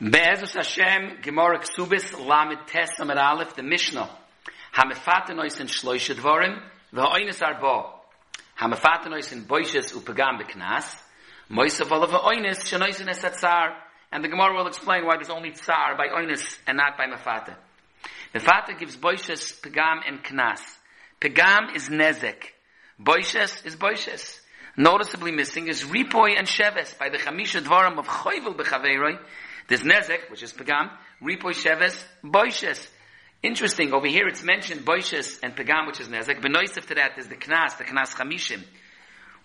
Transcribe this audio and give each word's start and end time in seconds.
Be'ezus 0.00 0.54
Hashem, 0.54 1.22
Gemara 1.22 1.58
Ksubis, 1.58 2.24
Lamed 2.24 2.68
Tes 2.68 3.00
Amar 3.00 3.18
Aleph, 3.18 3.56
the 3.56 3.64
Mishnah. 3.64 4.08
Hamefate 4.72 5.30
nois 5.30 5.58
in 5.58 5.66
Shloishe 5.66 6.14
Dvorim, 6.14 6.62
v'ho'oines 6.94 7.40
arbo. 7.40 7.90
Hamefate 8.60 9.06
nois 9.06 9.32
in 9.32 9.42
Boishes 9.42 9.92
upagam 9.92 10.40
beknas, 10.40 10.84
moisav 11.50 11.90
olav 11.90 12.12
ha'oines, 12.12 12.58
shenois 12.58 13.00
in 13.00 13.08
esatzar. 13.08 13.74
And 14.12 14.22
the 14.22 14.28
Gemara 14.28 14.54
will 14.54 14.68
explain 14.68 15.04
why 15.04 15.16
there's 15.16 15.30
only 15.30 15.50
tsar 15.50 15.96
by 15.96 16.06
oines 16.14 16.58
and 16.68 16.76
not 16.76 16.96
by 16.96 17.06
mefate. 17.06 17.56
Mefate 18.32 18.78
gives 18.78 18.96
Boishes, 18.96 19.60
pagam, 19.60 20.02
and 20.06 20.22
knas. 20.22 20.60
Pagam 21.20 21.74
is 21.74 21.88
nezek. 21.88 22.52
Boishes 23.02 23.66
is 23.66 23.74
Boishes. 23.74 24.38
Noticeably 24.76 25.32
missing 25.32 25.66
is 25.66 25.82
Ripoy 25.82 26.38
and 26.38 26.46
Sheves 26.46 26.96
by 26.96 27.08
the 27.08 27.18
Chamisha 27.18 27.60
Dvarim 27.62 27.98
of 27.98 28.06
Choyvel 28.06 28.56
Bechaveiroi, 28.56 29.18
there's 29.68 29.82
Nezek, 29.82 30.30
which 30.30 30.42
is 30.42 30.52
Pagam, 30.52 30.90
Ripoy 31.22 31.54
Sheves, 31.54 32.02
Boishes. 32.24 32.88
Interesting, 33.42 33.92
over 33.92 34.06
here 34.06 34.26
it's 34.26 34.42
mentioned 34.42 34.84
Boishes 34.84 35.38
and 35.42 35.54
Pagam, 35.54 35.86
which 35.86 36.00
is 36.00 36.08
Nezek. 36.08 36.40
Benoisif 36.40 36.86
to 36.86 36.94
that 36.94 37.18
is 37.18 37.28
the 37.28 37.36
Knas, 37.36 37.78
the 37.78 37.84
Knas 37.84 38.14
Chamishim, 38.14 38.64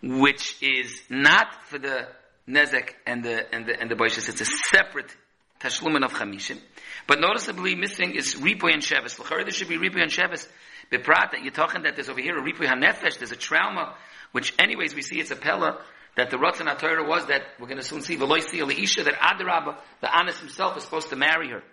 which 0.01 0.55
is 0.63 1.01
not 1.09 1.63
for 1.65 1.77
the 1.77 2.07
Nezek 2.47 2.91
and 3.05 3.23
the, 3.23 3.53
and 3.53 3.67
the, 3.67 3.79
and 3.79 3.91
the 3.91 3.95
Boishes. 3.95 4.29
It's 4.29 4.41
a 4.41 4.45
separate 4.45 5.15
Tashlumin 5.59 6.03
of 6.03 6.13
Chamishim. 6.13 6.59
But 7.05 7.19
noticeably 7.19 7.75
missing 7.75 8.15
is 8.15 8.35
Ripoy 8.35 8.73
and 8.73 8.81
Sheves. 8.81 9.17
There 9.17 9.51
should 9.51 9.69
be 9.69 9.77
Ripoy 9.77 10.01
and 10.01 10.11
Sheves. 10.11 10.47
Beprat, 10.91 11.33
you're 11.41 11.51
talking 11.51 11.83
that 11.83 11.95
there's 11.95 12.09
over 12.09 12.21
here 12.21 12.37
a 12.37 12.41
Ripoy 12.41 12.67
HaNefesh, 12.67 13.17
there's 13.17 13.31
a 13.31 13.37
trauma, 13.37 13.95
which 14.31 14.53
anyways 14.59 14.93
we 14.93 15.01
see 15.01 15.19
it's 15.19 15.31
a 15.31 15.35
Pella, 15.35 15.81
that 16.15 16.29
the 16.29 16.37
Ratzon 16.37 16.67
HaTorah 16.73 17.07
was 17.07 17.25
that 17.27 17.41
we're 17.59 17.67
going 17.67 17.79
to 17.79 17.83
soon 17.83 18.01
see 18.01 18.17
Veloisi 18.17 18.61
Isha 18.83 19.03
that 19.03 19.15
Adarabba, 19.15 19.77
the 20.01 20.15
Anas 20.15 20.39
himself, 20.39 20.77
is 20.77 20.83
supposed 20.83 21.09
to 21.09 21.15
marry 21.15 21.49
her. 21.49 21.63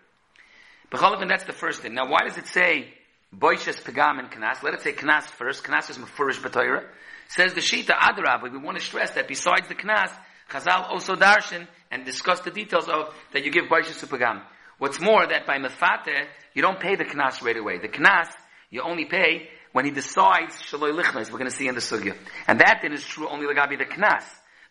B'cholavin, 0.91 1.29
that's 1.29 1.45
the 1.45 1.53
first 1.53 1.83
thing. 1.83 1.95
Now, 1.95 2.09
why 2.09 2.21
does 2.27 2.37
it 2.37 2.47
say 2.47 2.93
Boishes 3.35 3.83
Pagam 3.83 4.19
and 4.19 4.31
Knas? 4.31 4.63
Let 4.63 4.75
it 4.75 4.83
say 4.83 4.93
Knas 4.93 5.25
first. 5.25 5.63
Knas 5.63 5.91
is 5.91 5.99
Mefurish 5.99 6.41
B'Torah. 6.41 6.85
Says 7.29 7.55
the 7.55 7.61
Shita 7.61 7.91
Adarabba. 7.91 8.51
We 8.51 8.59
want 8.59 8.79
to 8.79 8.85
stress 8.85 9.13
that 9.13 9.29
besides 9.29 9.69
the 9.69 9.75
Knas, 9.75 10.11
Chazal 10.51 10.91
also 10.91 11.15
darshan 11.15 11.69
and 11.91 12.05
discuss 12.05 12.41
the 12.41 12.51
details 12.51 12.89
of 12.89 13.15
that 13.33 13.45
you 13.45 13.53
give 13.53 13.65
Boishes 13.65 14.05
Pagam. 14.05 14.43
What's 14.79 15.01
more, 15.01 15.27
that 15.27 15.47
by 15.47 15.59
Mefate, 15.59 16.27
you 16.55 16.63
don't 16.63 16.81
pay 16.81 16.97
the 16.97 17.05
Knas 17.05 17.43
right 17.43 17.57
away. 17.57 17.79
The 17.79 17.89
Knas, 17.89 18.29
you 18.71 18.83
only 18.83 19.05
pay 19.05 19.49
when 19.73 19.85
he 19.85 19.91
decides 19.91 20.57
shaloi 20.63 20.93
lichnas, 20.93 21.31
we're 21.31 21.39
going 21.39 21.51
to 21.51 21.57
see 21.57 21.69
in 21.69 21.75
the 21.75 21.81
sugya. 21.81 22.17
And 22.47 22.61
that 22.61 22.81
then 22.83 22.93
is 22.93 23.05
true 23.05 23.29
only 23.29 23.47
lagabi 23.47 23.79
the 23.79 23.85
knas. 23.85 24.25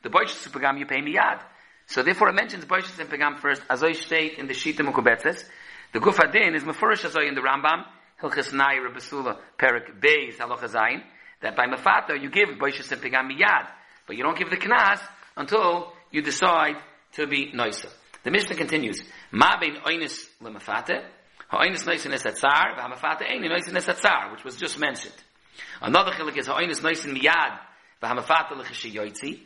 The 0.03 0.09
boishes 0.09 0.47
pagam 0.49 0.79
you 0.79 0.85
pay 0.85 1.01
miyad. 1.01 1.41
So 1.87 2.03
therefore 2.03 2.29
it 2.29 2.35
mentions 2.35 2.65
boishes 2.65 2.99
and 2.99 3.09
pagam 3.09 3.39
first, 3.39 3.61
as 3.69 3.83
I 3.83 3.93
state 3.93 4.37
in 4.37 4.47
the 4.47 4.53
shita 4.53 4.79
mukubetzes. 4.79 5.43
The 5.93 5.99
gufa 5.99 6.31
din 6.31 6.55
is 6.55 6.63
mefurish 6.63 7.05
as 7.05 7.15
in 7.15 7.35
the 7.35 7.41
Rambam, 7.41 7.85
hilchas 8.21 8.53
nai 8.53 8.75
rebesula, 8.75 9.37
perik 9.57 9.99
beis 9.99 10.37
halacha 10.37 10.69
zayin, 10.69 11.01
that 11.41 11.55
by 11.55 11.65
mafata 11.65 12.21
you 12.21 12.29
give 12.29 12.49
boishes 12.49 12.91
and 12.91 13.01
pagam 13.01 13.31
miyad. 13.31 13.67
But 14.05 14.17
you 14.17 14.23
don't 14.23 14.37
give 14.37 14.49
the 14.49 14.57
knas 14.57 14.99
until 15.37 15.93
you 16.11 16.21
decide 16.21 16.75
to 17.13 17.25
be 17.25 17.51
noisa. 17.53 17.87
The 18.23 18.31
Mishnah 18.31 18.55
continues, 18.55 19.01
ma 19.31 19.57
bein 19.59 19.77
oinis 19.85 20.27
lemafate, 20.41 21.05
Ha'oinis 21.49 21.83
noisin 21.83 22.13
es 22.13 22.23
atzar, 22.23 22.77
v'hamafata 22.77 23.23
eini 23.27 23.49
noisin 23.49 23.75
es 23.75 23.87
atzar, 23.87 24.31
which 24.31 24.43
was 24.43 24.55
just 24.55 24.79
mentioned. 24.79 25.15
Another 25.81 26.11
chilik 26.11 26.37
is 26.37 26.47
ha'oinis 26.47 26.81
noisin 26.81 27.17
miyad, 27.17 27.57
v'hamafata 28.01 28.55
l'chishayoytzi. 28.55 29.39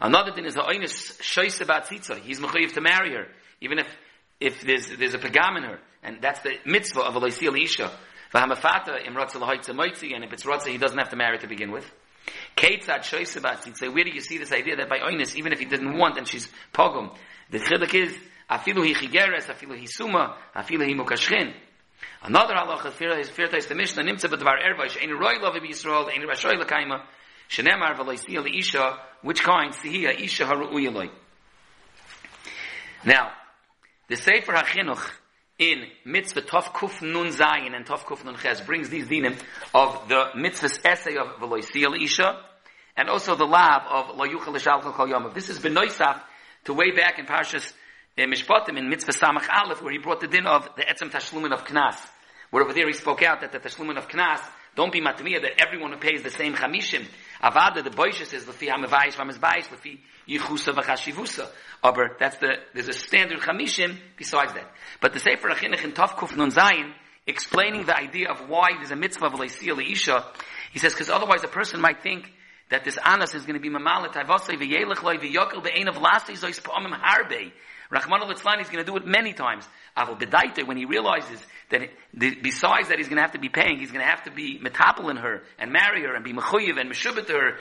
Another 0.00 0.32
thing 0.32 0.46
is 0.46 0.56
ha'oinis 0.56 1.20
shoyse 1.20 1.64
ba'tzitza. 1.64 2.18
He's 2.20 2.40
mechayiv 2.40 2.72
to 2.72 2.80
marry 2.80 3.12
her, 3.14 3.28
even 3.60 3.78
if, 3.78 3.86
if 4.40 4.62
there's, 4.62 4.88
there's 4.96 5.14
a 5.14 5.18
pagam 5.18 5.58
in 5.58 5.62
her. 5.62 5.78
And 6.02 6.20
that's 6.20 6.40
the 6.40 6.54
mitzvah 6.64 7.02
of 7.02 7.14
a 7.14 7.20
loisil 7.20 7.56
isha. 7.60 7.90
V'hamafata 8.34 9.06
im 9.06 9.14
rotza 9.14 9.38
moitzi, 9.40 10.14
and 10.14 10.24
if 10.24 10.32
it's 10.32 10.44
rotza, 10.44 10.68
he 10.68 10.78
doesn't 10.78 10.98
have 10.98 11.10
to 11.10 11.16
marry 11.16 11.38
to 11.38 11.46
begin 11.46 11.70
with. 11.70 11.88
Ketzad 12.56 13.00
shoyse 13.00 13.40
ba'tzitza. 13.40 13.94
Where 13.94 14.04
do 14.04 14.10
you 14.10 14.20
see 14.20 14.38
this 14.38 14.52
idea 14.52 14.74
that 14.76 14.88
by 14.88 14.98
oinis, 14.98 15.36
even 15.36 15.52
if 15.52 15.60
he 15.60 15.66
didn't 15.66 15.96
want 15.96 16.18
and 16.18 16.26
she's 16.26 16.48
pogum, 16.74 17.16
the 17.50 17.58
chilik 17.58 17.94
is, 17.94 18.16
afilu 18.48 18.84
hi 18.86 18.94
chigeres, 18.94 19.46
afilu 19.46 19.78
hi 19.78 19.86
suma, 19.86 20.36
afilu 20.54 20.84
hi 20.84 20.94
mukashchin. 20.94 21.54
Another 22.22 22.54
halacha 22.54 23.58
is 23.58 23.66
the 23.66 23.74
Mishnah 23.74 24.02
nimtza 24.02 24.28
b'dvar 24.28 24.58
roi 25.16 26.56
l'kaima 26.56 27.02
shenemar 27.48 27.96
which 29.22 29.42
kind 29.42 29.74
isha. 29.84 31.10
Now, 33.04 33.30
the 34.08 34.16
Sefer 34.16 34.52
HaChinuch 34.52 35.10
in 35.58 35.84
mitzvah 36.04 36.42
Tov 36.42 36.64
Kuf 36.64 37.02
Nun 37.02 37.28
Zayin 37.28 37.74
and 37.74 37.84
Tov 37.86 38.00
Kuf 38.00 38.24
Nun 38.24 38.36
Ches 38.36 38.60
brings 38.60 38.88
these 38.88 39.06
dinim 39.06 39.36
of 39.74 40.08
the 40.08 40.30
mitzvah's 40.36 40.78
essay 40.84 41.16
of 41.16 41.40
v'loisiya 41.40 41.86
li'isha 41.86 42.40
and 42.96 43.08
also 43.08 43.34
the 43.36 43.44
lav 43.44 43.82
of 43.88 44.16
lo 44.16 44.26
yuchal 44.26 44.52
l'shalchal 44.54 44.92
kol 44.92 45.08
yom. 45.08 45.30
This 45.34 45.48
is 45.48 45.58
benoisaf 45.58 46.20
to 46.64 46.74
way 46.74 46.90
back 46.90 47.18
in 47.18 47.26
Parshas 47.26 47.72
in 48.18 48.30
Mishpatim 48.30 48.76
in 48.78 48.88
Mitzvah 48.88 49.12
Samach 49.12 49.48
Aleph, 49.48 49.82
where 49.82 49.92
he 49.92 49.98
brought 49.98 50.20
the 50.20 50.26
din 50.26 50.46
of 50.46 50.68
the 50.76 50.82
Etzem 50.82 51.10
Tashlumin 51.10 51.52
of 51.52 51.64
Knas. 51.64 51.96
Where 52.50 52.62
over 52.62 52.72
there 52.72 52.86
he 52.86 52.92
spoke 52.92 53.22
out 53.22 53.42
that 53.42 53.52
the 53.52 53.58
Tashlumin 53.58 53.96
of 53.96 54.08
Knas, 54.08 54.40
don't 54.74 54.92
be 54.92 55.00
matmiya 55.00 55.42
that 55.42 55.60
everyone 55.60 55.92
who 55.92 55.98
pays 55.98 56.22
the 56.22 56.30
same 56.30 56.54
chamishim. 56.54 57.04
Avada, 57.42 57.82
the 57.82 57.90
boisha 57.90 58.24
says, 58.24 58.44
lefi 58.44 58.68
hamavayis 58.68 59.14
v'amizbayis, 59.14 59.68
lefi 59.68 59.98
yichusa 60.28 60.72
v'chashivusa. 60.74 61.48
Aber 61.82 62.16
that's 62.18 62.36
the, 62.38 62.54
there's 62.74 62.88
a 62.88 62.92
standard 62.92 63.40
chamishim 63.40 63.96
besides 64.16 64.52
that. 64.54 64.70
But 65.00 65.12
the 65.12 65.20
Sefer 65.20 65.48
Achinuch 65.48 65.84
in 65.84 65.92
Tov 65.92 66.10
Kuf 66.10 66.36
Nun 66.36 66.50
Zayin, 66.50 66.92
explaining 67.26 67.86
the 67.86 67.96
idea 67.96 68.30
of 68.30 68.48
why 68.48 68.68
there's 68.76 68.90
a 68.90 68.96
mitzvah 68.96 69.26
of 69.26 69.32
leisiyah 69.32 69.76
leisha, 69.76 70.24
he 70.72 70.78
says, 70.78 70.92
because 70.92 71.10
otherwise 71.10 71.44
a 71.44 71.48
person 71.48 71.80
might 71.80 72.02
think 72.02 72.32
that 72.70 72.84
this 72.84 72.98
anas 73.04 73.34
is 73.34 73.42
going 73.42 73.54
to 73.54 73.60
be 73.60 73.70
mamalet 73.70 74.12
avosei 74.12 74.58
v'yelech 74.58 75.02
loy 75.02 75.16
v'yokel 75.16 75.62
be'en 75.62 75.88
of 75.88 75.96
lasi 75.96 76.32
zois 76.32 76.60
pa'amim 76.60 76.98
harbe. 77.00 77.52
Rahman 77.90 78.22
al 78.22 78.30
is 78.30 78.42
going 78.42 78.84
to 78.84 78.84
do 78.84 78.96
it 78.96 79.06
many 79.06 79.32
times. 79.32 79.66
Aval 79.96 80.20
Bedaita, 80.20 80.66
when 80.66 80.76
he 80.76 80.84
realizes 80.84 81.40
that 81.70 81.88
besides 82.16 82.88
that 82.88 82.98
he's 82.98 83.08
going 83.08 83.16
to 83.16 83.22
have 83.22 83.32
to 83.32 83.38
be 83.38 83.48
paying, 83.48 83.78
he's 83.78 83.90
going 83.90 84.04
to 84.04 84.10
have 84.10 84.24
to 84.24 84.30
be 84.30 84.60
metapel 84.60 85.10
in 85.10 85.16
her 85.16 85.42
and 85.58 85.72
marry 85.72 86.02
her 86.02 86.14
and 86.14 86.24
be 86.24 86.32
mechuyev 86.32 86.78
and 86.78 86.90
meshubet 86.90 87.28
her, 87.28 87.56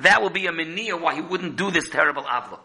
that 0.00 0.22
will 0.22 0.30
be 0.30 0.46
a 0.46 0.52
menia 0.52 1.00
why 1.00 1.14
he 1.14 1.20
wouldn't 1.20 1.56
do 1.56 1.70
this 1.70 1.88
terrible 1.88 2.22
avla. 2.24 2.60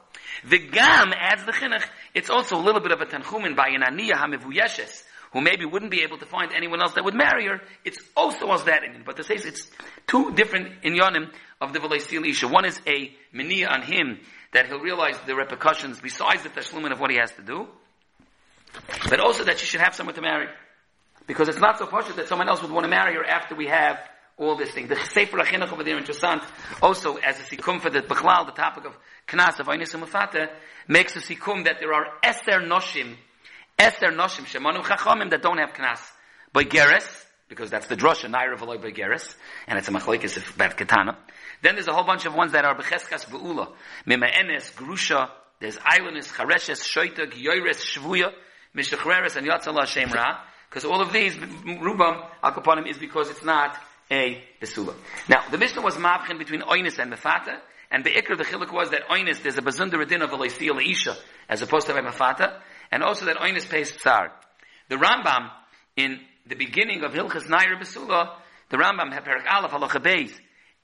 The 0.49 0.59
gam 0.59 1.13
adds 1.15 1.45
the 1.45 1.53
chinuch, 1.53 1.85
it's 2.13 2.29
also 2.29 2.57
a 2.57 2.63
little 2.63 2.81
bit 2.81 2.91
of 2.91 3.01
a 3.01 3.05
tanchumin 3.05 3.55
by 3.55 3.69
an 3.69 3.81
aniyah 3.81 4.13
hamivuyeshes, 4.13 5.03
who 5.33 5.41
maybe 5.41 5.65
wouldn't 5.65 5.91
be 5.91 6.03
able 6.03 6.17
to 6.19 6.25
find 6.25 6.53
anyone 6.53 6.81
else 6.81 6.93
that 6.93 7.03
would 7.03 7.15
marry 7.15 7.47
her, 7.47 7.59
it's 7.83 7.99
also 8.15 8.51
as 8.51 8.63
that 8.65 8.83
in 8.83 9.03
But 9.03 9.17
to 9.17 9.23
say 9.23 9.35
it's 9.35 9.67
two 10.07 10.31
different 10.33 10.81
inyanim 10.83 11.31
of 11.59 11.73
the 11.73 11.79
Velaysil. 11.79 12.51
One 12.51 12.65
is 12.65 12.79
a 12.87 13.11
mania 13.33 13.67
on 13.67 13.81
him 13.81 14.19
that 14.53 14.67
he'll 14.67 14.79
realize 14.79 15.19
the 15.25 15.35
repercussions 15.35 15.99
besides 15.99 16.43
the 16.43 16.49
tashlumin 16.49 16.91
of 16.91 16.99
what 16.99 17.09
he 17.09 17.17
has 17.17 17.31
to 17.33 17.41
do, 17.41 17.67
but 19.09 19.19
also 19.19 19.43
that 19.45 19.59
she 19.59 19.65
should 19.65 19.81
have 19.81 19.95
someone 19.95 20.15
to 20.15 20.21
marry. 20.21 20.47
Because 21.25 21.49
it's 21.49 21.59
not 21.59 21.79
so 21.79 21.87
poshut 21.87 22.15
that 22.17 22.27
someone 22.27 22.47
else 22.47 22.61
would 22.61 22.71
want 22.71 22.83
to 22.83 22.89
marry 22.89 23.15
her 23.15 23.25
after 23.25 23.55
we 23.55 23.67
have 23.67 23.99
all 24.37 24.55
this 24.55 24.71
thing. 24.71 24.87
The 24.87 24.95
Sefer 24.95 25.39
over 25.39 25.83
there 25.83 25.97
in 25.97 26.05
also 26.81 27.15
as 27.17 27.39
a 27.39 27.43
sikum 27.43 27.81
for 27.81 27.89
the 27.89 28.01
Bechlal, 28.01 28.45
the 28.45 28.51
topic 28.51 28.85
of 28.85 28.93
Knas, 29.27 29.59
of 29.59 29.67
Einis 29.67 29.95
Mufata, 29.95 30.49
makes 30.87 31.15
a 31.15 31.19
sikum 31.19 31.65
that 31.65 31.77
there 31.79 31.93
are 31.93 32.07
Eser 32.23 32.67
Noshim, 32.67 33.15
Eser 33.77 34.11
Noshim, 34.11 34.45
Shemanu 34.45 34.83
Chachamim 34.83 35.29
that 35.31 35.41
don't 35.41 35.57
have 35.57 35.73
Knas. 35.73 35.99
By 36.51 36.63
Geres, 36.63 37.25
because 37.49 37.69
that's 37.69 37.87
the 37.87 37.95
drosha, 37.95 38.29
Naira 38.29 38.57
V'loi 38.57 38.81
by 38.81 38.91
Geres, 38.91 39.35
and 39.67 39.79
it's 39.79 39.87
a 39.87 39.91
machlekes 39.91 40.37
of 40.37 40.57
Bat 40.57 40.77
Ketana. 40.77 41.15
Then 41.61 41.75
there's 41.75 41.87
a 41.87 41.93
whole 41.93 42.03
bunch 42.03 42.25
of 42.25 42.35
ones 42.35 42.51
that 42.51 42.65
are 42.65 42.75
becheskas 42.75 43.29
be'ula. 43.29 43.71
Mima 44.05 44.27
enes, 44.27 44.73
grusha, 44.75 45.29
there's 45.59 45.77
islandis, 45.77 46.27
chareshes, 46.27 46.83
shoitag, 46.83 47.33
yoires, 47.33 47.81
shvuya, 47.81 48.31
mishachreres, 48.75 49.35
and 49.35 49.47
yatzala 49.47 49.79
Hashem 49.79 50.11
ra. 50.11 50.41
Because 50.69 50.85
all 50.85 51.01
of 51.01 51.13
these, 51.13 51.35
rubam, 51.35 52.27
al 52.43 52.87
is 52.87 52.97
because 52.97 53.29
it's 53.29 53.43
not 53.43 53.77
a 54.11 54.43
besula. 54.61 54.93
Now, 55.29 55.43
the 55.49 55.57
Mishnah 55.57 55.81
was 55.81 55.95
mavchin 55.95 56.37
between 56.37 56.61
oinis 56.61 56.99
and 56.99 57.13
mefata, 57.13 57.59
and 57.89 58.03
the 58.03 58.09
ikr, 58.09 58.37
the 58.37 58.43
chiluk 58.43 58.73
was 58.73 58.89
that 58.89 59.07
oinis, 59.07 59.41
there's 59.41 59.57
a 59.57 59.61
bazundar 59.61 60.07
din 60.07 60.21
of 60.21 60.31
a 60.31 60.37
leisiyah 60.37 60.71
leisha, 60.71 61.15
as 61.47 61.61
opposed 61.61 61.87
to 61.87 61.95
a 61.95 62.01
mefata, 62.01 62.59
and 62.93 63.01
also 63.01 63.25
that 63.25 63.37
oinis 63.37 63.67
pays 63.67 63.91
tsar. 63.91 64.31
The 64.87 64.97
Rambam, 64.97 65.49
in 65.95 66.19
the 66.45 66.53
beginning 66.53 67.03
of 67.03 67.11
Hilchas 67.11 67.49
Nair 67.49 67.75
Besula, 67.81 68.35
the 68.69 68.77
Rambam, 68.77 69.09
Perak 69.09 69.45
Aleph, 69.51 69.71
Halacha 69.71 69.99
Beis, 69.99 70.31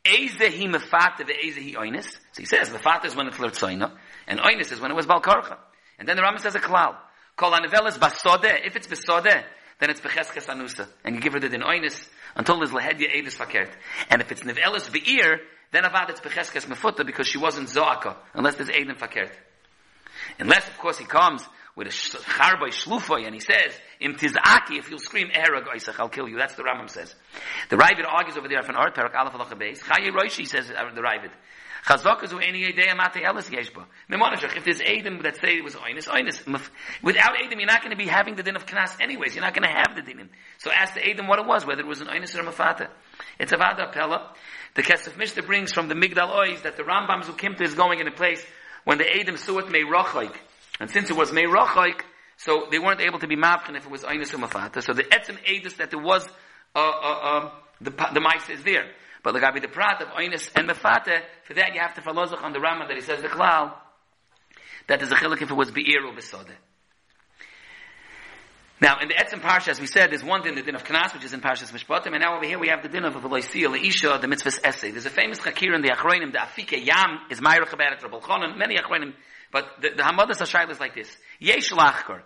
Ezehi 0.03 0.67
mefata 0.67 1.19
ve'ezehi 1.19 1.75
oinis. 1.75 2.17
So 2.31 2.39
he 2.39 2.45
says, 2.45 2.69
mefata 2.69 3.05
is 3.05 3.15
when 3.15 3.27
it's 3.27 3.37
lertzoina, 3.37 3.95
and 4.27 4.39
oinis 4.39 4.71
is 4.71 4.79
when 4.79 4.89
it 4.89 4.95
was 4.95 5.05
balkarcha. 5.05 5.57
And 5.99 6.09
then 6.09 6.15
the 6.15 6.23
Rambam 6.23 6.39
says 6.39 6.55
a 6.55 6.59
klal. 6.59 6.95
Kol 7.35 7.51
anivelis 7.51 7.99
basode, 7.99 8.65
if 8.65 8.75
it's 8.75 8.87
besode, 8.87 9.43
then 9.79 9.89
it's 9.91 10.01
becheskes 10.01 10.47
anusa. 10.47 10.87
And 11.03 11.13
you 11.13 11.21
give 11.21 11.33
her 11.33 11.39
the 11.39 11.49
din 11.49 11.61
oinis 11.61 12.09
until 12.35 12.57
there's 12.57 12.71
lehedya 12.71 13.13
edis 13.15 13.35
fakert. 13.35 13.69
And 14.09 14.23
if 14.23 14.31
it's 14.31 14.41
nivelis 14.41 14.89
ve'ir, 14.89 15.37
then 15.71 15.83
avad 15.83 16.09
it's 16.09 16.21
becheskes 16.21 16.65
mefuta 16.65 17.05
because 17.05 17.27
she 17.27 17.37
wasn't 17.37 17.69
zoaka, 17.69 18.15
unless 18.33 18.55
there's 18.55 18.69
edin 18.69 18.95
fakert. 18.95 19.31
Unless, 20.39 20.67
of 20.67 20.77
course, 20.79 20.97
he 20.97 21.05
comes 21.05 21.45
with 21.79 21.87
a 21.87 21.91
charboy 21.91 22.69
shlufoy 22.69 23.25
and 23.25 23.33
he 23.33 23.39
says, 23.39 23.73
im 23.99 24.13
tizaki, 24.15 24.77
if 24.77 24.89
you'll 24.89 24.99
scream 24.99 25.29
erag 25.29 25.65
oisach, 25.65 25.97
I'll 25.97 26.09
kill 26.09 26.27
you. 26.27 26.37
That's 26.37 26.55
the 26.55 26.63
Rambam 26.63 26.89
says. 26.89 27.15
The 27.69 27.77
Ravid 27.77 28.05
argues 28.07 28.37
over 28.37 28.47
there 28.47 28.61
from 28.61 28.75
Art 28.75 28.93
Perak 28.93 29.15
Aleph 29.15 29.33
Alach 29.33 29.57
Beis. 29.57 29.79
Chayi 29.79 30.11
Roishi 30.11 30.45
says 30.45 30.69
uh, 30.69 30.93
the 30.93 31.01
Ravid. 31.01 31.31
Chazakazu 31.85 32.45
any 32.45 32.65
idea 32.65 32.93
mate 32.93 33.23
elis 33.23 33.49
yeshba. 33.49 33.85
Memonashach, 34.11 34.57
if 34.57 34.65
there's 34.65 34.81
Adam 34.81 35.21
that 35.23 35.37
say 35.37 35.55
it 35.55 35.63
was 35.63 35.75
oinus, 35.75 36.09
oinus. 36.09 36.69
Without 37.01 37.31
Adam, 37.41 37.57
you're 37.57 37.67
not 37.67 37.81
going 37.81 37.91
to 37.91 37.97
be 37.97 38.07
having 38.07 38.35
the 38.35 38.43
din 38.43 38.57
of 38.57 38.65
knas 38.65 38.99
anyways. 38.99 39.33
You're 39.33 39.45
not 39.45 39.53
going 39.53 39.63
to 39.67 39.73
have 39.73 39.95
the 39.95 40.01
din. 40.01 40.29
So 40.57 40.71
ask 40.71 40.93
the 40.93 41.09
Adam 41.09 41.27
what 41.27 41.39
it 41.39 41.45
was, 41.45 41.65
whether 41.65 41.81
it 41.81 41.87
was 41.87 42.01
an 42.01 42.07
oinus 42.07 42.35
or 42.35 42.41
a 42.41 42.51
mafata. 42.51 42.89
It's 43.39 43.53
a 43.53 43.57
vada 43.57 43.89
pella. 43.93 44.33
The 44.75 44.83
Kesef 44.83 45.17
Mishnah 45.17 45.43
brings 45.43 45.71
from 45.71 45.87
the 45.87 45.95
Migdal 45.95 46.29
Ois 46.29 46.61
that 46.63 46.75
the 46.75 46.83
Rambam 46.83 47.23
Zukimta 47.23 47.61
is 47.61 47.73
going 47.73 47.99
in 47.99 48.07
a 48.07 48.11
place 48.11 48.45
when 48.83 48.97
the 48.97 49.05
Adam 49.09 49.37
saw 49.37 49.59
it 49.59 49.67
Meirochaik. 49.67 50.35
And 50.79 50.89
since 50.89 51.09
it 51.09 51.15
was 51.15 51.31
Meirochaik, 51.31 52.01
so 52.37 52.67
they 52.71 52.79
weren't 52.79 53.01
able 53.01 53.19
to 53.19 53.27
be 53.27 53.35
mavchin 53.35 53.75
if 53.75 53.85
it 53.85 53.91
was 53.91 54.03
Einus 54.03 54.33
or 54.33 54.37
Mafata. 54.37 54.81
So 54.81 54.93
the 54.93 55.03
etzem 55.03 55.37
Edus 55.43 55.75
that 55.77 55.91
there 55.91 56.01
was, 56.01 56.25
uh, 56.73 56.79
uh, 56.79 57.37
um, 57.37 57.51
the, 57.81 57.91
the 58.13 58.21
mice 58.21 58.49
is 58.49 58.63
there. 58.63 58.85
But 59.21 59.33
the 59.33 59.39
Gabi 59.39 59.61
the 59.61 59.67
Prat 59.67 60.01
of 60.01 60.07
Einus 60.09 60.49
and 60.55 60.69
Mafata, 60.69 61.21
for 61.43 61.53
that 61.55 61.73
you 61.73 61.81
have 61.81 61.95
to 61.95 62.01
follow 62.01 62.23
on 62.23 62.53
the 62.53 62.59
Rambam 62.59 62.87
that 62.87 62.95
he 62.95 63.01
says 63.01 63.21
the 63.21 63.27
Klal, 63.27 63.73
that 64.87 65.01
is 65.01 65.11
a 65.11 65.15
chilik 65.15 65.41
if 65.41 65.51
it 65.51 65.53
was 65.53 65.69
Be'ir 65.69 66.05
or. 66.05 66.13
Now, 68.81 68.99
in 69.01 69.09
the 69.09 69.13
Etzim 69.15 69.41
Parsha, 69.41 69.67
as 69.67 69.79
we 69.81 69.87
said, 69.87 70.09
there's 70.09 70.23
one 70.23 70.41
din, 70.41 70.55
the 70.55 70.61
din 70.61 70.75
of 70.75 70.85
Knas, 70.85 71.13
which 71.13 71.25
is 71.25 71.33
in 71.33 71.41
Parshas 71.41 71.73
Mishpatim, 71.73 72.13
and 72.13 72.21
now 72.21 72.37
over 72.37 72.45
here 72.45 72.57
we 72.57 72.69
have 72.69 72.81
the 72.81 72.87
din 72.87 73.03
of 73.03 73.13
Veloisia, 73.13 73.67
Leisha, 73.67 74.21
the 74.21 74.27
mitzvah's 74.27 74.57
essay. 74.63 74.91
There's 74.91 75.05
a 75.05 75.09
famous 75.09 75.39
Chakir 75.39 75.75
in 75.75 75.81
the 75.81 75.89
Achroinim, 75.89 76.31
the 76.31 76.37
Afike 76.37 76.85
Yam, 76.85 77.19
is 77.29 77.41
Meirach 77.41 77.67
Chabaret 77.67 77.99
Rabal 77.99 78.21
Chonon, 78.21 78.57
many 78.57 78.77
Achroinim, 78.77 79.13
but 79.51 79.65
the, 79.81 79.89
the 79.89 80.03
Hamadas 80.03 80.37
Hashayla 80.37 80.71
is 80.71 80.79
like 80.79 80.95
this. 80.95 81.15
Yesh 81.39 81.71
Lachkar, 81.71 82.21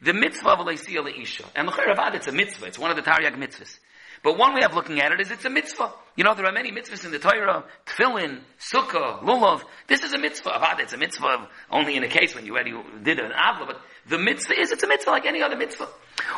the 0.00 0.12
mitzvah 0.12 0.50
of 0.50 0.58
Veloisia 0.60 1.04
Leisha, 1.04 1.44
and 1.54 1.68
L'chir 1.68 1.94
Avad, 1.94 2.14
it's 2.14 2.28
a 2.28 2.32
mitzvah, 2.32 2.66
it's 2.66 2.78
one 2.78 2.90
of 2.90 2.96
the 2.96 3.02
Taryag 3.02 3.36
mitzvahs. 3.36 3.78
But 4.22 4.38
one 4.38 4.54
way 4.54 4.62
of 4.62 4.74
looking 4.74 5.00
at 5.00 5.10
it 5.10 5.20
is 5.20 5.32
it's 5.32 5.44
a 5.44 5.50
mitzvah. 5.50 5.92
You 6.14 6.22
know, 6.22 6.34
there 6.34 6.46
are 6.46 6.52
many 6.52 6.70
mitzvahs 6.70 7.04
in 7.04 7.10
the 7.10 7.18
Torah, 7.18 7.64
tefillin, 7.86 8.40
sukkah, 8.60 9.20
lulav. 9.22 9.62
This 9.88 10.04
is 10.04 10.12
a 10.12 10.18
mitzvah. 10.18 10.50
Avad, 10.50 10.78
it's 10.78 10.92
a 10.92 10.96
mitzvah 10.96 11.48
only 11.70 11.96
in 11.96 12.04
a 12.04 12.08
case 12.08 12.34
when 12.34 12.46
you 12.46 12.52
already 12.52 12.72
did 13.02 13.18
an 13.18 13.32
avla, 13.32 13.66
but 13.66 13.80
the 14.08 14.18
mitzvah 14.18 14.60
is, 14.60 14.70
it's 14.70 14.82
a 14.84 14.86
mitzvah 14.86 15.10
like 15.10 15.26
any 15.26 15.42
other 15.42 15.56
mitzvah. 15.56 15.88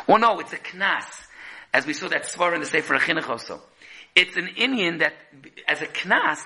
Or 0.07 0.17
no, 0.17 0.39
it's 0.39 0.53
a 0.53 0.57
knas. 0.57 1.05
As 1.73 1.85
we 1.85 1.93
saw 1.93 2.07
that 2.09 2.23
svar 2.23 2.55
in 2.55 2.61
the 2.61 2.65
Sefer 2.65 2.95
Achinuch 2.95 3.29
also. 3.29 3.61
It's 4.15 4.35
an 4.37 4.47
Indian 4.55 4.99
that, 4.99 5.13
as 5.67 5.81
a 5.81 5.87
knas, 5.87 6.39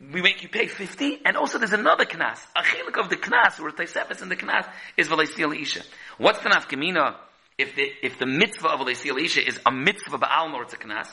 we 0.00 0.22
make 0.22 0.42
you 0.42 0.48
pay 0.48 0.66
50, 0.66 1.20
and 1.26 1.36
also 1.36 1.58
there's 1.58 1.72
another 1.72 2.06
knas. 2.06 2.38
A 2.56 2.62
chilik 2.62 2.98
of 2.98 3.10
the 3.10 3.16
knas, 3.16 3.60
or 3.60 3.70
Taisefes 3.70 4.22
in 4.22 4.30
the 4.30 4.36
knas, 4.36 4.66
is 4.96 5.08
Valaisi 5.08 5.60
Isha. 5.60 5.82
What's 6.16 6.40
the 6.40 6.48
nafkamina 6.48 7.16
if 7.58 7.76
the, 7.76 7.86
if 8.02 8.18
the 8.18 8.24
mitzvah 8.24 8.68
of 8.68 8.80
Valaisi 8.80 9.14
Isha 9.22 9.46
is 9.46 9.60
a 9.66 9.70
mitzvah 9.70 10.18
ba'al 10.18 10.50
nor 10.50 10.62
it's 10.62 10.72
a 10.72 10.78
knas? 10.78 11.08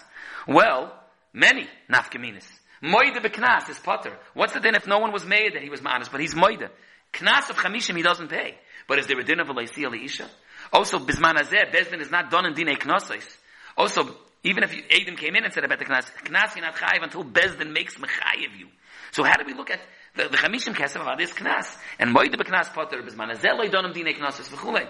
Well, 0.47 0.93
many 1.33 1.67
nafkaminas. 1.91 2.47
Moide 2.81 3.17
beknas 3.17 3.69
is 3.69 3.77
potter. 3.79 4.17
What's 4.33 4.53
the 4.53 4.61
din 4.61 4.75
if 4.75 4.87
no 4.87 4.99
one 4.99 5.11
was 5.11 5.25
made 5.25 5.55
that 5.55 5.63
he 5.63 5.69
was 5.69 5.81
ma'anis, 5.81 6.09
but 6.09 6.21
he's 6.21 6.33
moide? 6.33 6.69
Knas 7.11 7.49
of 7.49 7.57
chamishim 7.57 7.97
he 7.97 8.03
doesn't 8.03 8.29
pay. 8.29 8.55
But 8.87 8.99
is 8.99 9.07
there 9.07 9.19
a 9.19 9.23
din 9.23 9.41
of 9.41 9.47
Valaisi 9.47 9.83
Isha? 10.05 10.29
Also, 10.71 10.99
bisman 10.99 11.35
Bezdin 11.35 11.99
is 11.99 12.09
not 12.09 12.31
done 12.31 12.45
in 12.45 12.53
dinei 12.53 12.77
knosais. 12.77 13.35
Also, 13.75 14.15
even 14.43 14.63
if 14.63 14.73
you, 14.73 14.83
Adam 14.91 15.15
came 15.15 15.35
in 15.35 15.43
and 15.43 15.53
said 15.53 15.65
about 15.65 15.79
the 15.79 15.85
knas, 15.85 16.09
knas 16.23 16.55
you're 16.55 16.65
not 16.65 16.75
chayiv 16.75 17.03
until 17.03 17.25
Bezdin 17.25 17.73
makes 17.73 17.95
mechayiv 17.95 18.57
you. 18.57 18.67
So 19.11 19.23
how 19.23 19.35
do 19.35 19.45
we 19.45 19.53
look 19.53 19.71
at 19.71 19.79
the, 20.15 20.23
chamishim 20.23 20.73
kesef 20.73 21.05
of 21.05 21.17
this 21.17 21.31
knas? 21.33 21.75
And 21.99 22.15
moide 22.15 22.35
beknas 22.35 22.73
potter, 22.73 23.01
bisman 23.01 23.33
azeh 23.33 23.57
loy 23.57 23.67
donim 23.67 23.93
dinei 23.93 24.17
knosais 24.17 24.49
v'chulei. 24.49 24.87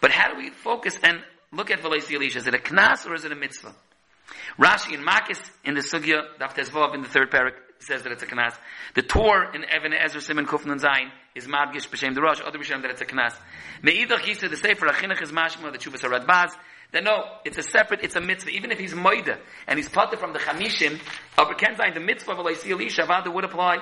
But 0.00 0.10
how 0.10 0.32
do 0.32 0.38
we 0.38 0.50
focus 0.50 0.98
and 1.02 1.22
look 1.52 1.70
at 1.70 1.80
Valaisi 1.80 2.14
Elisha? 2.14 2.38
Is 2.38 2.46
it 2.46 2.54
a 2.54 2.58
knas 2.58 3.06
or 3.06 3.14
is 3.14 3.24
it 3.24 3.32
a 3.32 3.36
mitzvah? 3.36 3.74
Rashi 4.58 4.94
and 4.94 5.06
Makis 5.06 5.40
in 5.64 5.74
the 5.74 5.80
Sugya, 5.80 6.22
Daf 6.38 6.54
Tezvav 6.54 6.94
in 6.94 7.02
the 7.02 7.08
third 7.08 7.30
parak, 7.30 7.54
says 7.78 8.02
that 8.02 8.12
it's 8.12 8.22
a 8.22 8.26
knas. 8.26 8.54
The 8.94 9.02
Torah 9.02 9.54
in 9.54 9.64
Even 9.64 9.92
HaEzer 9.92 10.20
Simon 10.20 10.46
Kufnan 10.46 10.80
Zayin 10.80 11.10
is 11.34 11.46
Madgish 11.46 11.88
B'Shem 11.88 12.14
the 12.14 12.20
Rosh, 12.20 12.40
other 12.40 12.58
B'Shem 12.58 12.82
that 12.82 12.90
it's 12.90 13.00
a 13.00 13.06
knas. 13.06 13.34
Me'idach 13.82 14.20
Yisa, 14.20 14.48
the 14.50 14.56
Sefer 14.56 14.86
Achinuch 14.86 15.22
is 15.22 15.32
Mashma, 15.32 15.72
the 15.72 15.78
Chuvas 15.78 16.26
Baz. 16.26 16.54
Then 16.92 17.04
no, 17.04 17.24
it's 17.44 17.56
a 17.56 17.62
separate, 17.62 18.00
it's 18.02 18.16
a 18.16 18.20
mitzvah. 18.20 18.50
Even 18.50 18.72
if 18.72 18.78
he's 18.78 18.94
Moida, 18.94 19.38
and 19.66 19.78
he's 19.78 19.88
potter 19.88 20.16
from 20.16 20.32
the 20.32 20.38
Chamishim, 20.40 21.00
of 21.38 21.56
Ken 21.56 21.76
Zayin, 21.76 21.94
the 21.94 22.00
mitzvah 22.00 22.32
of 22.32 22.38
Elaisi 22.38 22.70
Elisha, 22.70 23.02
Avada 23.02 23.32
would 23.32 23.44
apply. 23.44 23.78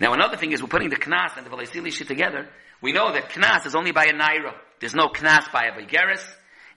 Now 0.00 0.12
another 0.14 0.36
thing 0.36 0.52
is, 0.52 0.62
we're 0.62 0.68
putting 0.68 0.90
the 0.90 0.96
knas 0.96 1.36
and 1.36 1.44
the 1.44 1.50
Elaisi 1.50 1.78
Elisha 1.78 2.04
together. 2.04 2.48
We 2.80 2.92
know 2.92 3.12
that 3.12 3.30
knas 3.30 3.66
is 3.66 3.74
only 3.74 3.92
by 3.92 4.06
a 4.06 4.12
naira. 4.12 4.54
There's 4.78 4.94
no 4.94 5.08
knas 5.08 5.52
by 5.52 5.64
a 5.64 5.72
Vigeris, 5.72 6.24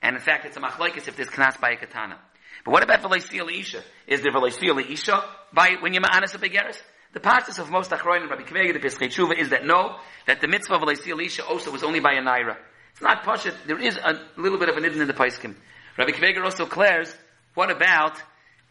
and 0.01 0.15
in 0.15 0.21
fact 0.21 0.45
it's 0.45 0.57
a 0.57 0.59
machlaikis 0.59 1.07
if 1.07 1.15
there's 1.15 1.29
knas 1.29 1.59
by 1.59 1.71
a 1.71 1.77
katana. 1.77 2.19
But 2.65 2.71
what 2.71 2.83
about 2.83 3.01
Velaisia 3.01 3.49
Isha? 3.51 3.83
Is 4.07 4.21
there 4.21 4.31
Velaisia 4.31 4.89
Isha 4.89 5.23
by 5.53 5.75
when 5.79 5.93
you're 5.93 6.03
Ma'anis 6.03 6.33
of 6.33 6.41
Begeris? 6.41 6.81
The 7.13 7.19
practice 7.19 7.59
of 7.59 7.69
most 7.69 7.91
Achroinim, 7.91 8.29
Rabbi 8.29 8.43
Akiva 8.43 8.63
Eiger, 8.63 8.73
the 8.73 8.79
Pischei 8.79 9.07
Tshuva, 9.07 9.37
is 9.37 9.49
that 9.49 9.65
no, 9.65 9.97
that 10.25 10.41
the 10.41 10.47
mitzvah 10.47 10.75
of 10.75 10.81
Velaisia 10.81 11.21
Isha 11.23 11.45
also 11.45 11.71
was 11.71 11.83
only 11.83 11.99
by 11.99 12.13
a 12.13 12.21
Naira. 12.21 12.57
It's 12.93 13.01
not 13.01 13.23
Pashat. 13.23 13.55
There 13.65 13.79
is 13.79 13.97
a 13.97 14.19
little 14.37 14.57
bit 14.57 14.69
of 14.69 14.77
an 14.77 14.83
idin 14.83 15.01
in 15.01 15.07
the 15.07 15.13
Paiskim. 15.13 15.55
Rabbi 15.97 16.11
Akiva 16.11 16.29
Eiger 16.29 16.43
also 16.43 16.65
declares, 16.65 17.13
what 17.53 17.69
about 17.69 18.21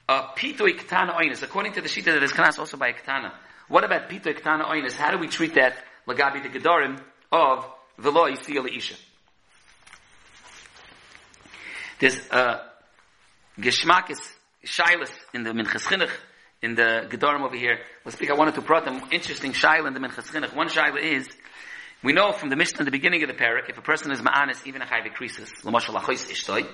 uh, 0.09 0.33
Pitoi 0.35 0.79
Ketana 0.79 1.15
Oinis? 1.15 1.43
According 1.43 1.73
to 1.75 1.81
the 1.81 1.89
Shita 1.89 2.07
that 2.07 2.23
is 2.23 2.33
Kanas 2.33 2.59
also 2.59 2.77
by 2.77 2.89
a 2.89 2.93
Ketana. 2.93 3.33
What 3.69 3.85
about 3.85 4.09
Pitoi 4.09 4.39
Ketana 4.39 4.65
Oinis? 4.67 4.95
How 4.95 5.11
do 5.11 5.19
we 5.19 5.29
treat 5.29 5.55
that 5.55 5.77
Lagabi 6.07 6.43
the 6.43 6.59
Gedorim 6.59 7.01
of 7.31 7.67
Velo 7.99 8.27
Isha? 8.27 8.95
There's 12.01 12.31
uh, 12.31 12.61
Geschmack 13.59 14.11
is 14.11 14.21
Shilas 14.65 15.11
in 15.35 15.45
the 15.45 15.51
Minchas 15.51 15.87
Chinuch, 15.87 16.11
in 16.61 16.75
the 16.75 17.07
Gedorim 17.09 17.43
over 17.43 17.57
here. 17.57 17.79
Let's 18.05 18.17
speak, 18.17 18.31
I 18.31 18.35
wanted 18.35 18.57
to 18.57 18.61
brought 18.61 18.85
them 18.85 19.03
interesting 19.13 19.53
Shaila 19.53 19.87
in 19.87 19.95
the 19.95 20.01
Minchas 20.01 20.27
Chinuch. 20.33 20.55
One 20.55 20.69
Shaila 20.69 21.01
is, 21.01 21.29
we 22.03 22.13
know 22.13 22.33
from 22.33 22.49
the 22.49 22.57
Mishnah 22.57 22.81
in 22.81 22.85
the 22.85 22.91
beginning 22.91 23.23
of 23.23 23.29
the 23.29 23.35
parak, 23.35 23.69
if 23.69 23.79
a 23.79 23.83
person 23.83 24.11
is 24.11 24.21
ma'anis, 24.21 24.67
even 24.67 24.83
a 24.83 24.87
chayv 24.87 25.13
krisis, 25.15 25.51
l'moshal 25.65 26.01
achois 26.01 26.31
ishtoi, 26.31 26.67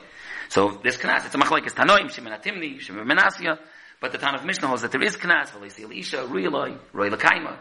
so 0.49 0.79
there's 0.83 0.97
knas, 0.97 1.27
it's 1.27 1.35
a 1.35 1.39
machlaikis 1.39 1.75
tanoim, 1.75 2.11
shemen 2.11 2.39
atimni, 2.39 2.79
shemen 2.81 3.07
menasya, 3.07 3.59
but 4.01 4.13
the 4.13 4.19
Tan 4.19 4.35
of 4.35 4.45
Mishnah 4.45 4.67
holds 4.67 4.83
that 4.83 4.93
there 4.93 5.03
is 5.03 5.17
knas, 5.17 5.51
v'leisi 5.51 5.85
elisha, 5.85 6.19
ruiloi, 6.19 6.79
roi 6.93 7.11
lakaima, 7.11 7.57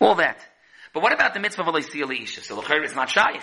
all 0.00 0.16
that. 0.16 0.38
But 0.92 1.02
what 1.02 1.12
about 1.12 1.34
the 1.34 1.40
mitzvah 1.40 1.62
v'leisi 1.62 2.02
elisha? 2.02 2.42
So 2.42 2.58
l'chayr 2.58 2.84
is 2.84 2.94
not 2.94 3.08
shaykh. 3.08 3.42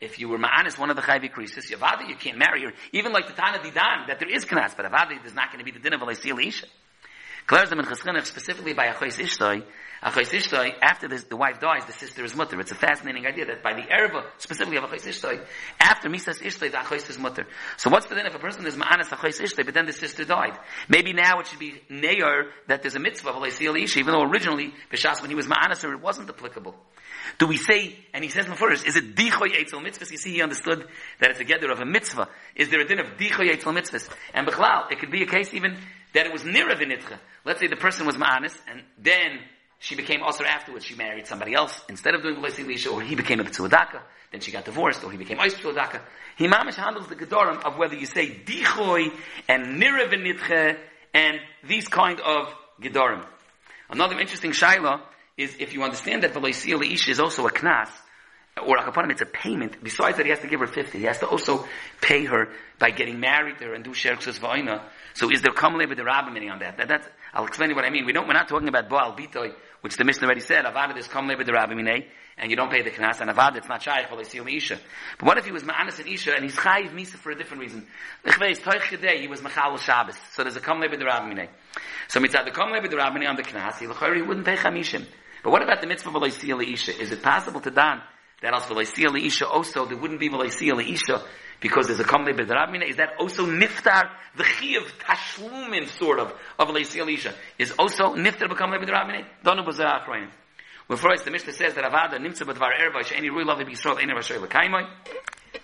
If 0.00 0.20
you 0.20 0.28
were 0.28 0.38
ma'anis, 0.38 0.78
one 0.78 0.90
of 0.90 0.96
the 0.96 1.02
chayvi 1.02 1.30
krisis, 1.30 1.70
Yavadi, 1.70 2.08
you 2.08 2.14
can't 2.14 2.38
marry 2.38 2.62
her. 2.62 2.72
Even 2.92 3.12
like 3.12 3.26
the 3.26 3.32
Tana 3.32 3.58
Didan, 3.58 4.06
that 4.06 4.20
there 4.20 4.30
is 4.32 4.44
knas, 4.44 4.76
but 4.76 4.86
Avadi, 4.86 5.20
there's 5.20 5.34
not 5.34 5.50
going 5.50 5.58
to 5.58 5.64
be 5.64 5.72
the 5.72 5.80
din 5.80 5.92
of 5.92 6.00
Alaisi 6.00 6.32
Isha. 6.46 6.66
Claire's 7.48 7.70
them 7.70 7.80
in 7.80 8.24
specifically 8.26 8.74
by 8.74 8.88
Achois 8.88 9.18
Ishtoi, 9.18 9.64
Achois 10.02 10.30
Ishtoi, 10.30 10.74
after 10.82 11.08
this, 11.08 11.24
the 11.24 11.36
wife 11.36 11.58
dies, 11.60 11.86
the 11.86 11.94
sister 11.94 12.22
is 12.22 12.36
mutter. 12.36 12.60
It's 12.60 12.72
a 12.72 12.74
fascinating 12.74 13.26
idea 13.26 13.46
that 13.46 13.62
by 13.62 13.72
the 13.72 13.80
erva, 13.80 14.22
specifically 14.36 14.76
of 14.76 14.84
Achois 14.84 15.06
Ishtoi, 15.06 15.42
after 15.80 16.10
Misas 16.10 16.42
Ishtoi, 16.42 16.70
the 16.70 16.76
Achois 16.76 17.08
is 17.08 17.18
mutter. 17.18 17.46
So 17.78 17.88
what's 17.88 18.04
the 18.04 18.16
din 18.16 18.26
if 18.26 18.34
a 18.34 18.38
person 18.38 18.66
is 18.66 18.76
ma'anis 18.76 19.08
Achois 19.08 19.40
Ishtoi, 19.40 19.64
but 19.64 19.72
then 19.72 19.86
the 19.86 19.94
sister 19.94 20.26
died? 20.26 20.58
Maybe 20.90 21.14
now 21.14 21.40
it 21.40 21.46
should 21.46 21.58
be 21.58 21.80
neir 21.88 22.50
that 22.66 22.82
there's 22.82 22.96
a 22.96 23.00
mitzvah 23.00 23.30
of 23.30 23.36
Alaisi 23.36 23.82
Isha, 23.82 23.98
even 23.98 24.12
though 24.12 24.24
originally, 24.24 24.74
Bishas, 24.92 25.22
when 25.22 25.30
he 25.30 25.34
was 25.34 25.46
ma'anis 25.46 25.82
it 25.82 26.02
wasn't 26.02 26.28
applicable. 26.28 26.74
Do 27.38 27.46
we 27.46 27.56
say, 27.56 27.96
and 28.12 28.22
he 28.22 28.28
says 28.28 28.46
first, 28.46 28.86
is 28.86 28.96
it 28.96 29.16
dichoy 29.16 29.58
etzel 29.58 29.80
mitzvahs? 29.80 30.10
You 30.10 30.18
see, 30.18 30.32
he 30.32 30.42
understood 30.42 30.86
that 31.20 31.30
it's 31.30 31.40
a 31.40 31.44
gather 31.44 31.70
of 31.70 31.80
a 31.80 31.86
mitzvah. 31.86 32.28
Is 32.54 32.68
there 32.68 32.80
a 32.80 32.86
din 32.86 33.00
of 33.00 33.16
dichoy 33.18 33.50
etzel 33.50 33.72
mitzvahs? 33.72 34.08
And 34.34 34.46
bechlal, 34.46 34.92
it 34.92 34.98
could 34.98 35.10
be 35.10 35.22
a 35.22 35.26
case 35.26 35.54
even 35.54 35.78
that 36.18 36.26
it 36.26 36.32
was 36.32 36.42
nira 36.42 36.74
v'nitcha. 36.74 37.16
Let's 37.44 37.60
say 37.60 37.68
the 37.68 37.76
person 37.76 38.04
was 38.04 38.16
ma'anis, 38.16 38.52
and 38.68 38.82
then 38.98 39.38
she 39.78 39.94
became 39.94 40.20
also 40.20 40.42
afterwards, 40.42 40.84
she 40.84 40.96
married 40.96 41.28
somebody 41.28 41.54
else 41.54 41.80
instead 41.88 42.16
of 42.16 42.22
doing 42.22 42.34
V'lesi 42.34 42.64
Lisha, 42.66 42.92
or 42.92 43.00
he 43.00 43.14
became 43.14 43.38
a 43.38 43.44
B'tzuadaka, 43.44 44.00
then 44.32 44.40
she 44.40 44.50
got 44.50 44.64
divorced, 44.64 45.04
or 45.04 45.12
he 45.12 45.16
became 45.16 45.38
Ois 45.38 45.54
B'tzuadaka. 45.54 46.00
He 46.36 46.48
mamish 46.48 46.74
handles 46.74 47.06
the 47.06 47.14
Gedorim 47.14 47.64
of 47.64 47.78
whether 47.78 47.94
you 47.94 48.06
say 48.06 48.30
dichoy 48.30 49.12
and 49.48 49.80
nira 49.80 50.10
v'nitcha, 50.12 50.76
and 51.14 51.38
these 51.62 51.86
kind 51.86 52.20
of 52.20 52.52
Gedorim. 52.82 53.24
Another 53.88 54.18
interesting 54.18 54.50
shaila 54.50 55.00
is 55.36 55.54
if 55.60 55.72
you 55.72 55.84
understand 55.84 56.24
that 56.24 56.34
Veloisia 56.34 56.82
Ish 56.82 57.10
is 57.10 57.20
also 57.20 57.46
a 57.46 57.50
knas, 57.50 57.90
or 58.58 58.78
Akapanim, 58.78 59.10
it's 59.10 59.22
a 59.22 59.26
payment, 59.26 59.82
besides 59.82 60.16
that 60.16 60.26
he 60.26 60.30
has 60.30 60.40
to 60.40 60.48
give 60.48 60.60
her 60.60 60.66
50, 60.66 60.98
he 60.98 61.04
has 61.04 61.18
to 61.18 61.26
also 61.26 61.66
pay 62.00 62.24
her 62.24 62.48
by 62.78 62.90
getting 62.90 63.20
married 63.20 63.58
to 63.58 63.64
her 63.66 63.74
and 63.74 63.84
do 63.84 63.90
Sherksus 63.90 64.38
Vaina. 64.38 64.84
So 65.14 65.30
is 65.30 65.42
there 65.42 65.52
Kamle 65.52 65.88
with 65.88 65.98
the 65.98 66.04
Rabbimini 66.04 66.50
on 66.50 66.58
that? 66.60 66.76
that? 66.78 66.88
That's, 66.88 67.08
I'll 67.34 67.46
explain 67.46 67.74
what 67.74 67.84
I 67.84 67.90
mean. 67.90 68.06
We 68.06 68.12
don't, 68.12 68.26
we're 68.26 68.34
not 68.34 68.48
talking 68.48 68.68
about 68.68 68.88
Baal 68.88 69.16
Bitoy, 69.16 69.52
which 69.80 69.96
the 69.96 70.04
Mishnah 70.04 70.26
already 70.26 70.40
said, 70.40 70.64
Avada 70.64 70.96
is 70.96 71.08
Kamle 71.08 71.36
with 71.36 71.46
the 71.46 71.52
Rabbimini, 71.52 71.90
eh? 71.90 72.04
and 72.38 72.50
you 72.50 72.56
don't 72.56 72.70
pay 72.70 72.82
the 72.82 72.90
knas, 72.90 73.20
and 73.20 73.30
Avada, 73.30 73.56
it's 73.56 73.68
not 73.68 73.82
Shaykh, 73.82 74.08
Veloisia 74.08 74.48
Isha. 74.56 74.78
But 75.18 75.26
what 75.26 75.38
if 75.38 75.44
he 75.44 75.52
was 75.52 75.64
Ma'anis 75.64 75.98
and 75.98 76.08
Isha, 76.08 76.34
and 76.34 76.44
he's 76.44 76.54
Chayiv 76.54 76.92
Misa 76.92 77.16
for 77.16 77.32
a 77.32 77.36
different 77.36 77.62
reason? 77.62 77.86
He 78.24 79.28
was 79.28 79.42
Machal 79.42 79.76
Shabbos, 79.78 80.16
so 80.32 80.42
there's 80.42 80.56
a 80.56 80.60
Kamle 80.60 80.88
with 80.90 81.00
the 81.00 81.06
Rabbimini. 81.06 81.44
Eh? 81.44 81.46
So 82.08 82.20
mitzad 82.20 82.44
the 82.44 82.52
Kamle 82.52 82.80
with 82.80 82.90
the 82.90 82.96
Rabbimini 82.96 83.28
on 83.28 83.36
the 83.36 83.42
knas, 83.42 83.78
he 83.78 83.86
wouldn't 84.22 84.46
pay 84.46 84.56
Chamishim. 84.56 85.04
But 85.42 85.50
what 85.50 85.62
about 85.62 85.80
the 85.80 85.86
mitzvah 85.86 86.10
v'loisia 86.10 86.56
leisha? 86.56 86.98
Is 86.98 87.12
it 87.12 87.22
possible 87.22 87.60
to 87.60 87.70
dan 87.70 88.02
that 88.40 88.52
als 88.52 88.66
v'loisia 88.66 89.08
leisha 89.08 89.46
also 89.50 89.84
there 89.84 89.96
wouldn't 89.96 90.20
be 90.20 90.28
v'loisia 90.28 90.74
leisha 90.74 91.22
because 91.60 91.86
there's 91.86 92.00
a 92.00 92.04
komle 92.04 92.32
bedrabmina? 92.32 92.88
Is 92.88 92.96
that 92.96 93.14
also 93.18 93.46
niftar 93.46 94.10
the 94.36 94.44
chi 94.44 94.76
of 94.76 94.98
tashlumin 94.98 95.88
sort 95.88 96.20
of 96.20 96.32
of 96.58 96.68
v'loisia 96.68 97.04
leisha 97.04 97.34
is 97.58 97.72
also 97.72 98.14
niftar 98.14 98.48
b'komle 98.48 98.82
bedrabmina? 98.82 99.26
Donu 99.44 99.66
b'zeh 99.66 99.84
achroinim. 99.84 100.30
When 100.86 100.98
first 100.98 101.24
the 101.24 101.30
Mishnah 101.30 101.52
says 101.52 101.74
that 101.74 101.84
avada 101.84 102.18
nimtza 102.18 102.44
b'dvar 102.44 102.70
erva 102.80 103.04
she'eni 103.04 103.28
rui 103.28 103.44
lavi 103.44 103.64
b'yisrael 103.64 104.00
eni 104.00 104.14
rashay 104.14 104.40
l'kaimoi. 104.40 104.88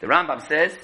The 0.01 0.07
Rambam 0.07 0.47
says 0.47 0.77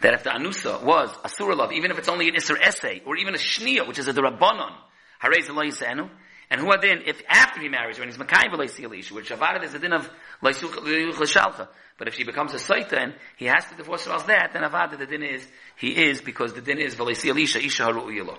that 0.00 0.14
if 0.14 0.22
the 0.22 0.30
anusa 0.30 0.82
was 0.82 1.10
a 1.24 1.28
surah 1.28 1.54
love, 1.54 1.72
even 1.72 1.90
if 1.90 1.98
it's 1.98 2.08
only 2.08 2.28
an 2.28 2.34
isser 2.34 2.58
essay, 2.60 3.02
or 3.04 3.16
even 3.16 3.34
a 3.34 3.38
shnia, 3.38 3.86
which 3.86 3.98
is 3.98 4.08
a 4.08 4.14
drabanon, 4.14 4.72
harei 5.22 5.44
zeloi 5.44 5.68
yisenu, 5.68 6.08
and 6.50 6.60
who 6.60 6.70
are 6.70 6.80
then, 6.80 7.02
if 7.04 7.22
after 7.28 7.60
he 7.60 7.68
marries 7.68 7.98
her 7.98 8.02
and 8.02 8.10
he's 8.12 8.20
Makayim 8.20 8.52
v'leisiyalishu, 8.52 9.12
which 9.12 9.30
Avada 9.30 9.62
is 9.62 9.74
a 9.74 9.78
din 9.78 9.92
of 9.92 10.08
l'shalcha. 10.40 11.68
But 11.98 12.08
if 12.08 12.14
she 12.14 12.24
becomes 12.24 12.54
a 12.54 12.58
Saitan, 12.58 13.14
he 13.36 13.46
has 13.46 13.66
to 13.66 13.74
divorce 13.76 14.06
her 14.06 14.12
as 14.12 14.24
that, 14.24 14.52
then 14.52 14.62
Avada 14.62 14.96
the 14.98 15.06
din 15.06 15.22
is, 15.22 15.46
he 15.76 15.90
is, 15.90 16.20
because 16.22 16.54
the 16.54 16.62
din 16.62 16.78
is 16.78 16.94
v'leisiyalisha, 16.94 17.62
isha 17.62 17.84
haru'uyilo. 17.84 18.38